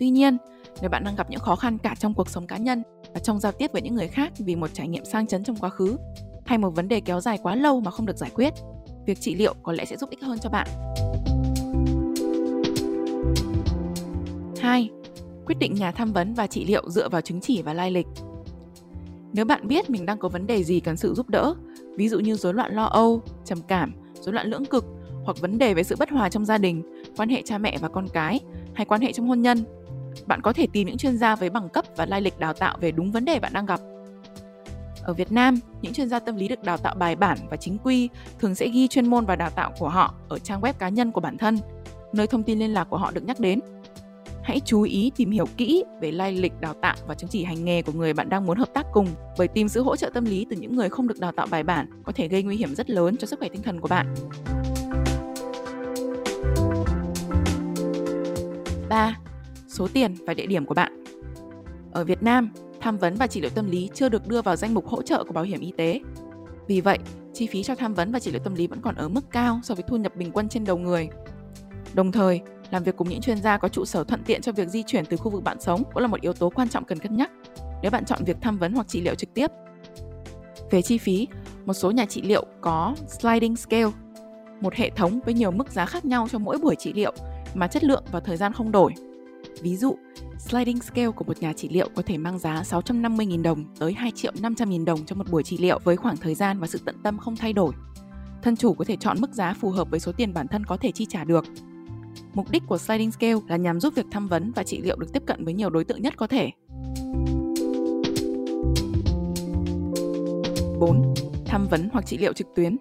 Tuy 0.00 0.10
nhiên, 0.10 0.36
nếu 0.80 0.90
bạn 0.90 1.04
đang 1.04 1.16
gặp 1.16 1.30
những 1.30 1.40
khó 1.40 1.56
khăn 1.56 1.78
cả 1.78 1.94
trong 1.98 2.14
cuộc 2.14 2.28
sống 2.28 2.46
cá 2.46 2.56
nhân 2.56 2.82
và 3.14 3.20
trong 3.20 3.40
giao 3.40 3.52
tiếp 3.52 3.72
với 3.72 3.82
những 3.82 3.94
người 3.94 4.08
khác 4.08 4.32
vì 4.38 4.56
một 4.56 4.70
trải 4.72 4.88
nghiệm 4.88 5.04
sang 5.04 5.26
chấn 5.26 5.44
trong 5.44 5.56
quá 5.56 5.70
khứ 5.70 5.96
hay 6.44 6.58
một 6.58 6.70
vấn 6.70 6.88
đề 6.88 7.00
kéo 7.00 7.20
dài 7.20 7.38
quá 7.42 7.54
lâu 7.54 7.80
mà 7.80 7.90
không 7.90 8.06
được 8.06 8.16
giải 8.16 8.30
quyết, 8.34 8.54
việc 9.06 9.20
trị 9.20 9.34
liệu 9.34 9.54
có 9.62 9.72
lẽ 9.72 9.84
sẽ 9.84 9.96
giúp 9.96 10.10
ích 10.10 10.22
hơn 10.22 10.38
cho 10.38 10.50
bạn. 10.50 10.66
2. 14.60 14.90
Quyết 15.46 15.58
định 15.58 15.74
nhà 15.74 15.92
tham 15.92 16.12
vấn 16.12 16.34
và 16.34 16.46
trị 16.46 16.64
liệu 16.64 16.90
dựa 16.90 17.08
vào 17.08 17.20
chứng 17.20 17.40
chỉ 17.40 17.62
và 17.62 17.74
lai 17.74 17.90
lịch. 17.90 18.06
Nếu 19.32 19.44
bạn 19.44 19.68
biết 19.68 19.90
mình 19.90 20.06
đang 20.06 20.18
có 20.18 20.28
vấn 20.28 20.46
đề 20.46 20.64
gì 20.64 20.80
cần 20.80 20.96
sự 20.96 21.14
giúp 21.14 21.28
đỡ, 21.28 21.54
ví 21.96 22.08
dụ 22.08 22.20
như 22.20 22.34
rối 22.34 22.54
loạn 22.54 22.74
lo 22.74 22.84
âu, 22.84 23.22
trầm 23.44 23.58
cảm, 23.68 23.94
rối 24.20 24.34
loạn 24.34 24.46
lưỡng 24.46 24.64
cực 24.64 24.84
hoặc 25.24 25.40
vấn 25.40 25.58
đề 25.58 25.74
về 25.74 25.82
sự 25.82 25.96
bất 25.98 26.10
hòa 26.10 26.28
trong 26.28 26.44
gia 26.44 26.58
đình, 26.58 26.82
quan 27.16 27.28
hệ 27.28 27.42
cha 27.44 27.58
mẹ 27.58 27.78
và 27.80 27.88
con 27.88 28.08
cái 28.12 28.40
hay 28.74 28.84
quan 28.84 29.00
hệ 29.00 29.12
trong 29.12 29.28
hôn 29.28 29.40
nhân 29.40 29.64
bạn 30.26 30.40
có 30.42 30.52
thể 30.52 30.66
tìm 30.72 30.86
những 30.86 30.96
chuyên 30.96 31.18
gia 31.18 31.36
với 31.36 31.50
bằng 31.50 31.68
cấp 31.68 31.84
và 31.96 32.06
lai 32.06 32.20
lịch 32.20 32.38
đào 32.38 32.52
tạo 32.52 32.76
về 32.80 32.92
đúng 32.92 33.12
vấn 33.12 33.24
đề 33.24 33.40
bạn 33.40 33.52
đang 33.52 33.66
gặp. 33.66 33.80
Ở 35.02 35.12
Việt 35.12 35.32
Nam, 35.32 35.58
những 35.82 35.92
chuyên 35.92 36.08
gia 36.08 36.18
tâm 36.18 36.36
lý 36.36 36.48
được 36.48 36.62
đào 36.62 36.76
tạo 36.76 36.94
bài 36.94 37.16
bản 37.16 37.38
và 37.50 37.56
chính 37.56 37.78
quy 37.84 38.08
thường 38.38 38.54
sẽ 38.54 38.68
ghi 38.68 38.88
chuyên 38.88 39.06
môn 39.06 39.26
và 39.26 39.36
đào 39.36 39.50
tạo 39.50 39.72
của 39.78 39.88
họ 39.88 40.14
ở 40.28 40.38
trang 40.38 40.60
web 40.60 40.72
cá 40.72 40.88
nhân 40.88 41.12
của 41.12 41.20
bản 41.20 41.38
thân, 41.38 41.58
nơi 42.12 42.26
thông 42.26 42.42
tin 42.42 42.58
liên 42.58 42.72
lạc 42.72 42.84
của 42.84 42.96
họ 42.96 43.10
được 43.10 43.24
nhắc 43.24 43.40
đến. 43.40 43.60
Hãy 44.42 44.60
chú 44.64 44.82
ý 44.82 45.12
tìm 45.16 45.30
hiểu 45.30 45.46
kỹ 45.56 45.84
về 46.00 46.12
lai 46.12 46.32
lịch 46.32 46.60
đào 46.60 46.74
tạo 46.82 46.96
và 47.06 47.14
chứng 47.14 47.30
chỉ 47.30 47.44
hành 47.44 47.64
nghề 47.64 47.82
của 47.82 47.92
người 47.92 48.12
bạn 48.12 48.28
đang 48.28 48.46
muốn 48.46 48.58
hợp 48.58 48.68
tác 48.74 48.86
cùng, 48.92 49.06
bởi 49.38 49.48
tìm 49.48 49.68
sự 49.68 49.82
hỗ 49.82 49.96
trợ 49.96 50.10
tâm 50.14 50.24
lý 50.24 50.46
từ 50.50 50.56
những 50.56 50.76
người 50.76 50.88
không 50.88 51.08
được 51.08 51.20
đào 51.20 51.32
tạo 51.32 51.46
bài 51.50 51.62
bản 51.62 52.02
có 52.04 52.12
thể 52.12 52.28
gây 52.28 52.42
nguy 52.42 52.56
hiểm 52.56 52.74
rất 52.74 52.90
lớn 52.90 53.16
cho 53.16 53.26
sức 53.26 53.38
khỏe 53.38 53.48
tinh 53.48 53.62
thần 53.62 53.80
của 53.80 53.88
bạn. 53.88 54.14
3. 58.88 59.16
Số 59.80 59.88
tiền 59.92 60.14
và 60.26 60.34
địa 60.34 60.46
điểm 60.46 60.66
của 60.66 60.74
bạn. 60.74 61.04
Ở 61.92 62.04
Việt 62.04 62.22
Nam, 62.22 62.50
tham 62.80 62.98
vấn 62.98 63.14
và 63.14 63.26
trị 63.26 63.40
liệu 63.40 63.50
tâm 63.50 63.70
lý 63.70 63.90
chưa 63.94 64.08
được 64.08 64.28
đưa 64.28 64.42
vào 64.42 64.56
danh 64.56 64.74
mục 64.74 64.86
hỗ 64.86 65.02
trợ 65.02 65.24
của 65.24 65.32
bảo 65.32 65.44
hiểm 65.44 65.60
y 65.60 65.72
tế. 65.76 66.00
Vì 66.68 66.80
vậy, 66.80 66.98
chi 67.34 67.46
phí 67.46 67.62
cho 67.62 67.74
tham 67.74 67.94
vấn 67.94 68.12
và 68.12 68.18
trị 68.18 68.30
liệu 68.30 68.40
tâm 68.44 68.54
lý 68.54 68.66
vẫn 68.66 68.80
còn 68.80 68.94
ở 68.94 69.08
mức 69.08 69.30
cao 69.30 69.60
so 69.62 69.74
với 69.74 69.84
thu 69.88 69.96
nhập 69.96 70.16
bình 70.16 70.30
quân 70.32 70.48
trên 70.48 70.64
đầu 70.64 70.78
người. 70.78 71.08
Đồng 71.94 72.12
thời, 72.12 72.40
làm 72.70 72.82
việc 72.82 72.96
cùng 72.96 73.08
những 73.08 73.20
chuyên 73.20 73.42
gia 73.42 73.58
có 73.58 73.68
trụ 73.68 73.84
sở 73.84 74.04
thuận 74.04 74.22
tiện 74.24 74.40
cho 74.42 74.52
việc 74.52 74.68
di 74.68 74.82
chuyển 74.82 75.04
từ 75.06 75.16
khu 75.16 75.30
vực 75.30 75.44
bạn 75.44 75.60
sống 75.60 75.82
cũng 75.92 76.02
là 76.02 76.08
một 76.08 76.20
yếu 76.20 76.32
tố 76.32 76.50
quan 76.50 76.68
trọng 76.68 76.84
cần 76.84 76.98
cân 76.98 77.16
nhắc 77.16 77.30
nếu 77.82 77.90
bạn 77.90 78.04
chọn 78.04 78.24
việc 78.24 78.36
tham 78.40 78.58
vấn 78.58 78.72
hoặc 78.72 78.88
trị 78.88 79.00
liệu 79.00 79.14
trực 79.14 79.34
tiếp. 79.34 79.50
Về 80.70 80.82
chi 80.82 80.98
phí, 80.98 81.28
một 81.64 81.74
số 81.74 81.90
nhà 81.90 82.04
trị 82.04 82.22
liệu 82.22 82.46
có 82.60 82.94
sliding 83.20 83.56
scale, 83.56 83.90
một 84.60 84.74
hệ 84.74 84.90
thống 84.90 85.20
với 85.24 85.34
nhiều 85.34 85.50
mức 85.50 85.70
giá 85.72 85.86
khác 85.86 86.04
nhau 86.04 86.28
cho 86.30 86.38
mỗi 86.38 86.58
buổi 86.58 86.76
trị 86.76 86.92
liệu 86.92 87.12
mà 87.54 87.66
chất 87.66 87.84
lượng 87.84 88.04
và 88.12 88.20
thời 88.20 88.36
gian 88.36 88.52
không 88.52 88.72
đổi. 88.72 88.92
Ví 89.62 89.76
dụ, 89.76 89.96
sliding 90.38 90.80
scale 90.80 91.10
của 91.10 91.24
một 91.24 91.38
nhà 91.40 91.52
trị 91.52 91.68
liệu 91.68 91.88
có 91.94 92.02
thể 92.06 92.18
mang 92.18 92.38
giá 92.38 92.62
650.000 92.62 93.42
đồng 93.42 93.64
tới 93.78 93.92
2 93.92 94.10
triệu 94.10 94.32
500.000 94.32 94.84
đồng 94.84 95.06
cho 95.06 95.16
một 95.16 95.30
buổi 95.30 95.42
trị 95.42 95.58
liệu 95.58 95.78
với 95.84 95.96
khoảng 95.96 96.16
thời 96.16 96.34
gian 96.34 96.60
và 96.60 96.66
sự 96.66 96.80
tận 96.84 96.96
tâm 97.02 97.18
không 97.18 97.36
thay 97.36 97.52
đổi. 97.52 97.72
Thân 98.42 98.56
chủ 98.56 98.74
có 98.74 98.84
thể 98.84 98.96
chọn 98.96 99.20
mức 99.20 99.34
giá 99.34 99.54
phù 99.54 99.70
hợp 99.70 99.90
với 99.90 100.00
số 100.00 100.12
tiền 100.12 100.34
bản 100.34 100.48
thân 100.48 100.64
có 100.64 100.76
thể 100.76 100.92
chi 100.92 101.06
trả 101.08 101.24
được. 101.24 101.44
Mục 102.34 102.50
đích 102.50 102.62
của 102.66 102.78
sliding 102.78 103.12
scale 103.12 103.40
là 103.48 103.56
nhằm 103.56 103.80
giúp 103.80 103.94
việc 103.96 104.06
tham 104.10 104.28
vấn 104.28 104.52
và 104.52 104.62
trị 104.62 104.80
liệu 104.80 104.96
được 104.96 105.12
tiếp 105.12 105.22
cận 105.26 105.44
với 105.44 105.54
nhiều 105.54 105.70
đối 105.70 105.84
tượng 105.84 106.02
nhất 106.02 106.14
có 106.16 106.26
thể. 106.26 106.50
4. 110.80 111.14
Tham 111.44 111.66
vấn 111.70 111.88
hoặc 111.92 112.06
trị 112.06 112.18
liệu 112.18 112.32
trực 112.32 112.46
tuyến. 112.54 112.76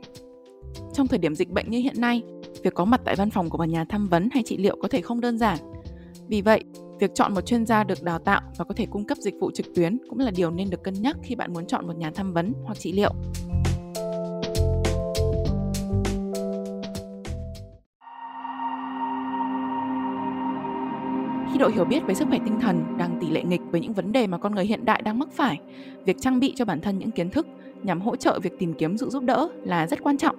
Trong 0.93 1.07
thời 1.07 1.19
điểm 1.19 1.36
dịch 1.36 1.50
bệnh 1.50 1.69
như 1.69 1.79
hiện 1.79 2.01
nay, 2.01 2.24
việc 2.63 2.74
có 2.74 2.86
mặt 2.86 3.01
tại 3.05 3.15
văn 3.15 3.29
phòng 3.29 3.50
của 3.50 3.57
một 3.57 3.65
nhà 3.65 3.86
tham 3.89 4.07
vấn 4.07 4.29
hay 4.33 4.43
trị 4.43 4.57
liệu 4.57 4.77
có 4.81 4.88
thể 4.88 5.01
không 5.01 5.21
đơn 5.21 5.38
giản. 5.38 5.57
Vì 6.29 6.41
vậy, 6.41 6.63
việc 7.00 7.12
chọn 7.15 7.33
một 7.33 7.41
chuyên 7.41 7.65
gia 7.65 7.83
được 7.83 8.03
đào 8.03 8.19
tạo 8.19 8.41
và 8.57 8.65
có 8.65 8.74
thể 8.74 8.86
cung 8.86 9.05
cấp 9.05 9.17
dịch 9.17 9.36
vụ 9.39 9.51
trực 9.51 9.75
tuyến 9.75 9.98
cũng 10.09 10.19
là 10.19 10.31
điều 10.36 10.51
nên 10.51 10.69
được 10.69 10.83
cân 10.83 10.93
nhắc 11.01 11.17
khi 11.24 11.36
bạn 11.36 11.53
muốn 11.53 11.65
chọn 11.65 11.88
một 11.88 11.98
nhà 11.98 12.12
tham 12.15 12.33
vấn 12.33 12.53
hoặc 12.63 12.79
trị 12.79 12.91
liệu. 12.91 13.12
Khi 21.51 21.57
độ 21.59 21.67
hiểu 21.67 21.86
biết 21.86 22.00
về 22.07 22.13
sức 22.13 22.27
khỏe 22.27 22.39
tinh 22.45 22.59
thần 22.62 22.98
đang 22.98 23.17
tỷ 23.21 23.29
lệ 23.29 23.43
nghịch 23.43 23.62
với 23.71 23.81
những 23.81 23.93
vấn 23.93 24.12
đề 24.12 24.27
mà 24.27 24.38
con 24.38 24.55
người 24.55 24.65
hiện 24.65 24.86
đại 24.86 25.01
đang 25.01 25.19
mắc 25.19 25.29
phải, 25.31 25.59
việc 26.05 26.17
trang 26.19 26.39
bị 26.39 26.53
cho 26.55 26.65
bản 26.65 26.81
thân 26.81 27.00
những 27.00 27.12
kiến 27.12 27.29
thức 27.29 27.48
nhằm 27.83 28.01
hỗ 28.01 28.15
trợ 28.15 28.39
việc 28.43 28.59
tìm 28.59 28.74
kiếm 28.74 28.98
sự 28.98 29.09
giúp 29.09 29.24
đỡ 29.24 29.50
là 29.63 29.88
rất 29.88 30.03
quan 30.03 30.17
trọng. 30.17 30.36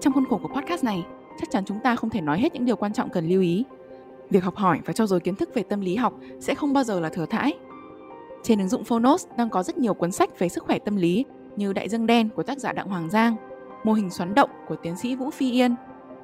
Trong 0.00 0.12
khuôn 0.12 0.24
khổ 0.24 0.40
của 0.42 0.48
podcast 0.54 0.84
này, 0.84 1.04
chắc 1.40 1.48
chắn 1.50 1.64
chúng 1.66 1.78
ta 1.84 1.96
không 1.96 2.10
thể 2.10 2.20
nói 2.20 2.40
hết 2.40 2.54
những 2.54 2.64
điều 2.64 2.76
quan 2.76 2.92
trọng 2.92 3.10
cần 3.10 3.28
lưu 3.28 3.42
ý. 3.42 3.64
Việc 4.30 4.44
học 4.44 4.56
hỏi 4.56 4.80
và 4.84 4.92
trau 4.92 5.06
dồi 5.06 5.20
kiến 5.20 5.34
thức 5.34 5.50
về 5.54 5.62
tâm 5.62 5.80
lý 5.80 5.96
học 5.96 6.14
sẽ 6.40 6.54
không 6.54 6.72
bao 6.72 6.84
giờ 6.84 7.00
là 7.00 7.08
thừa 7.08 7.26
thãi. 7.26 7.58
Trên 8.42 8.58
ứng 8.58 8.68
dụng 8.68 8.84
Phonos 8.84 9.26
đang 9.36 9.50
có 9.50 9.62
rất 9.62 9.78
nhiều 9.78 9.94
cuốn 9.94 10.12
sách 10.12 10.38
về 10.38 10.48
sức 10.48 10.64
khỏe 10.64 10.78
tâm 10.78 10.96
lý 10.96 11.24
như 11.56 11.72
Đại 11.72 11.88
dương 11.88 12.06
đen 12.06 12.28
của 12.28 12.42
tác 12.42 12.58
giả 12.58 12.72
Đặng 12.72 12.88
Hoàng 12.88 13.10
Giang, 13.10 13.36
Mô 13.84 13.92
hình 13.92 14.10
xoắn 14.10 14.34
động 14.34 14.50
của 14.68 14.76
tiến 14.76 14.96
sĩ 14.96 15.16
Vũ 15.16 15.30
Phi 15.30 15.52
Yên, 15.52 15.74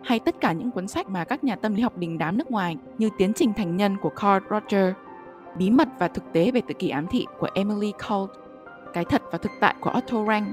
hay 0.03 0.19
tất 0.19 0.41
cả 0.41 0.53
những 0.53 0.71
cuốn 0.71 0.89
sách 0.89 1.09
mà 1.09 1.25
các 1.25 1.45
nhà 1.45 1.57
tâm 1.57 1.75
lý 1.75 1.83
học 1.83 1.99
đình 1.99 2.19
đám 2.19 2.39
nước 2.39 2.51
ngoài 2.51 2.77
như 2.99 3.11
Tiến 3.19 3.33
trình 3.33 3.53
thành 3.57 3.77
nhân 3.77 3.97
của 4.03 4.11
Carl 4.11 4.45
Roger, 4.51 4.95
Bí 5.59 5.71
mật 5.71 5.89
và 5.99 6.09
thực 6.09 6.25
tế 6.33 6.51
về 6.51 6.61
tự 6.69 6.75
kỷ 6.75 6.89
ám 6.89 7.07
thị 7.07 7.27
của 7.39 7.49
Emily 7.55 7.93
Cold, 8.09 8.31
Cái 8.93 9.05
thật 9.05 9.23
và 9.33 9.39
thực 9.39 9.53
tại 9.61 9.75
của 9.81 9.93
Otto 9.99 10.25
Rank 10.25 10.49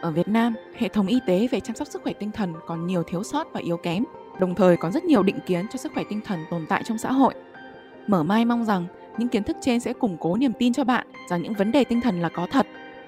ở 0.00 0.10
Việt 0.10 0.28
Nam, 0.28 0.54
hệ 0.76 0.88
thống 0.88 1.06
y 1.06 1.18
tế 1.26 1.48
về 1.52 1.60
chăm 1.60 1.76
sóc 1.76 1.88
sức 1.88 2.02
khỏe 2.02 2.12
tinh 2.12 2.30
thần 2.30 2.54
còn 2.66 2.86
nhiều 2.86 3.02
thiếu 3.02 3.22
sót 3.22 3.52
và 3.52 3.60
yếu 3.60 3.76
kém, 3.76 4.04
đồng 4.40 4.54
thời 4.54 4.76
có 4.76 4.90
rất 4.90 5.04
nhiều 5.04 5.22
định 5.22 5.38
kiến 5.46 5.66
cho 5.72 5.76
sức 5.76 5.92
khỏe 5.94 6.04
tinh 6.08 6.20
thần 6.24 6.44
tồn 6.50 6.66
tại 6.68 6.82
trong 6.84 6.98
xã 6.98 7.12
hội. 7.12 7.34
Mở 8.06 8.22
Mai 8.22 8.44
mong 8.44 8.64
rằng 8.64 8.86
những 9.18 9.28
kiến 9.28 9.44
thức 9.44 9.56
trên 9.60 9.80
sẽ 9.80 9.92
củng 9.92 10.16
cố 10.20 10.36
niềm 10.36 10.52
tin 10.58 10.72
cho 10.72 10.84
bạn 10.84 11.06
rằng 11.30 11.42
những 11.42 11.54
vấn 11.54 11.72
đề 11.72 11.84
tinh 11.84 12.00
thần 12.00 12.20
là 12.20 12.28
có 12.28 12.46
thật 12.50 12.66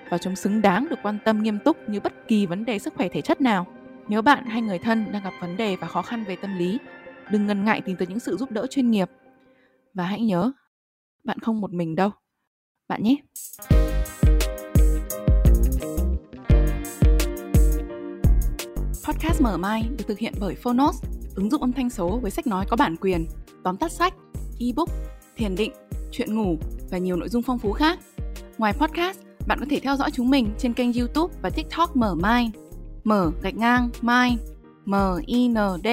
và 0.08 0.18
chúng 0.18 0.36
xứng 0.36 0.62
đáng 0.62 0.86
được 0.90 0.96
quan 1.02 1.18
tâm 1.24 1.42
nghiêm 1.42 1.58
túc 1.58 1.88
như 1.88 2.00
bất 2.00 2.28
kỳ 2.28 2.46
vấn 2.46 2.64
đề 2.64 2.78
sức 2.78 2.94
khỏe 2.96 3.08
thể 3.08 3.20
chất 3.20 3.40
nào. 3.40 3.66
Nếu 4.08 4.22
bạn 4.22 4.44
hay 4.46 4.62
người 4.62 4.78
thân 4.78 5.12
đang 5.12 5.22
gặp 5.22 5.32
vấn 5.40 5.56
đề 5.56 5.76
và 5.76 5.86
khó 5.86 6.02
khăn 6.02 6.24
về 6.24 6.36
tâm 6.36 6.58
lý, 6.58 6.78
đừng 7.30 7.46
ngần 7.46 7.64
ngại 7.64 7.80
tìm 7.80 7.96
tới 7.96 8.06
những 8.06 8.20
sự 8.20 8.36
giúp 8.36 8.50
đỡ 8.50 8.66
chuyên 8.66 8.90
nghiệp. 8.90 9.10
Và 9.94 10.04
hãy 10.04 10.20
nhớ, 10.20 10.52
bạn 11.24 11.38
không 11.38 11.60
một 11.60 11.72
mình 11.72 11.96
đâu. 11.96 12.10
Bạn 12.88 13.02
nhé. 13.02 13.16
Podcast 19.08 19.42
Mở 19.42 19.56
Mai 19.56 19.88
được 19.98 20.04
thực 20.08 20.18
hiện 20.18 20.34
bởi 20.40 20.54
Phonos, 20.54 21.04
ứng 21.34 21.50
dụng 21.50 21.60
âm 21.60 21.72
thanh 21.72 21.90
số 21.90 22.18
với 22.22 22.30
sách 22.30 22.46
nói 22.46 22.66
có 22.68 22.76
bản 22.76 22.96
quyền, 23.00 23.26
tóm 23.64 23.76
tắt 23.76 23.92
sách, 23.92 24.14
ebook, 24.60 24.88
thiền 25.36 25.56
định, 25.56 25.72
chuyện 26.12 26.34
ngủ 26.34 26.56
và 26.90 26.98
nhiều 26.98 27.16
nội 27.16 27.28
dung 27.28 27.42
phong 27.42 27.58
phú 27.58 27.72
khác. 27.72 27.98
Ngoài 28.58 28.72
podcast, 28.72 29.18
bạn 29.46 29.60
có 29.60 29.66
thể 29.70 29.80
theo 29.80 29.96
dõi 29.96 30.10
chúng 30.10 30.30
mình 30.30 30.50
trên 30.58 30.74
kênh 30.74 30.92
YouTube 30.92 31.34
và 31.42 31.50
TikTok 31.50 31.96
Mở 31.96 32.14
Mai. 32.14 32.50
Mở 33.04 33.30
gạch 33.42 33.56
ngang 33.56 33.90
Mai 34.00 34.38
M 34.86 34.94
I 35.26 35.48
N 35.48 35.56
D. 35.84 35.86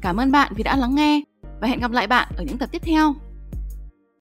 Cảm 0.00 0.16
ơn 0.16 0.32
bạn 0.32 0.52
vì 0.56 0.62
đã 0.62 0.76
lắng 0.76 0.94
nghe 0.94 1.22
và 1.60 1.68
hẹn 1.68 1.80
gặp 1.80 1.90
lại 1.90 2.06
bạn 2.06 2.28
ở 2.36 2.44
những 2.44 2.58
tập 2.58 2.68
tiếp 2.72 2.82
theo. 2.82 3.14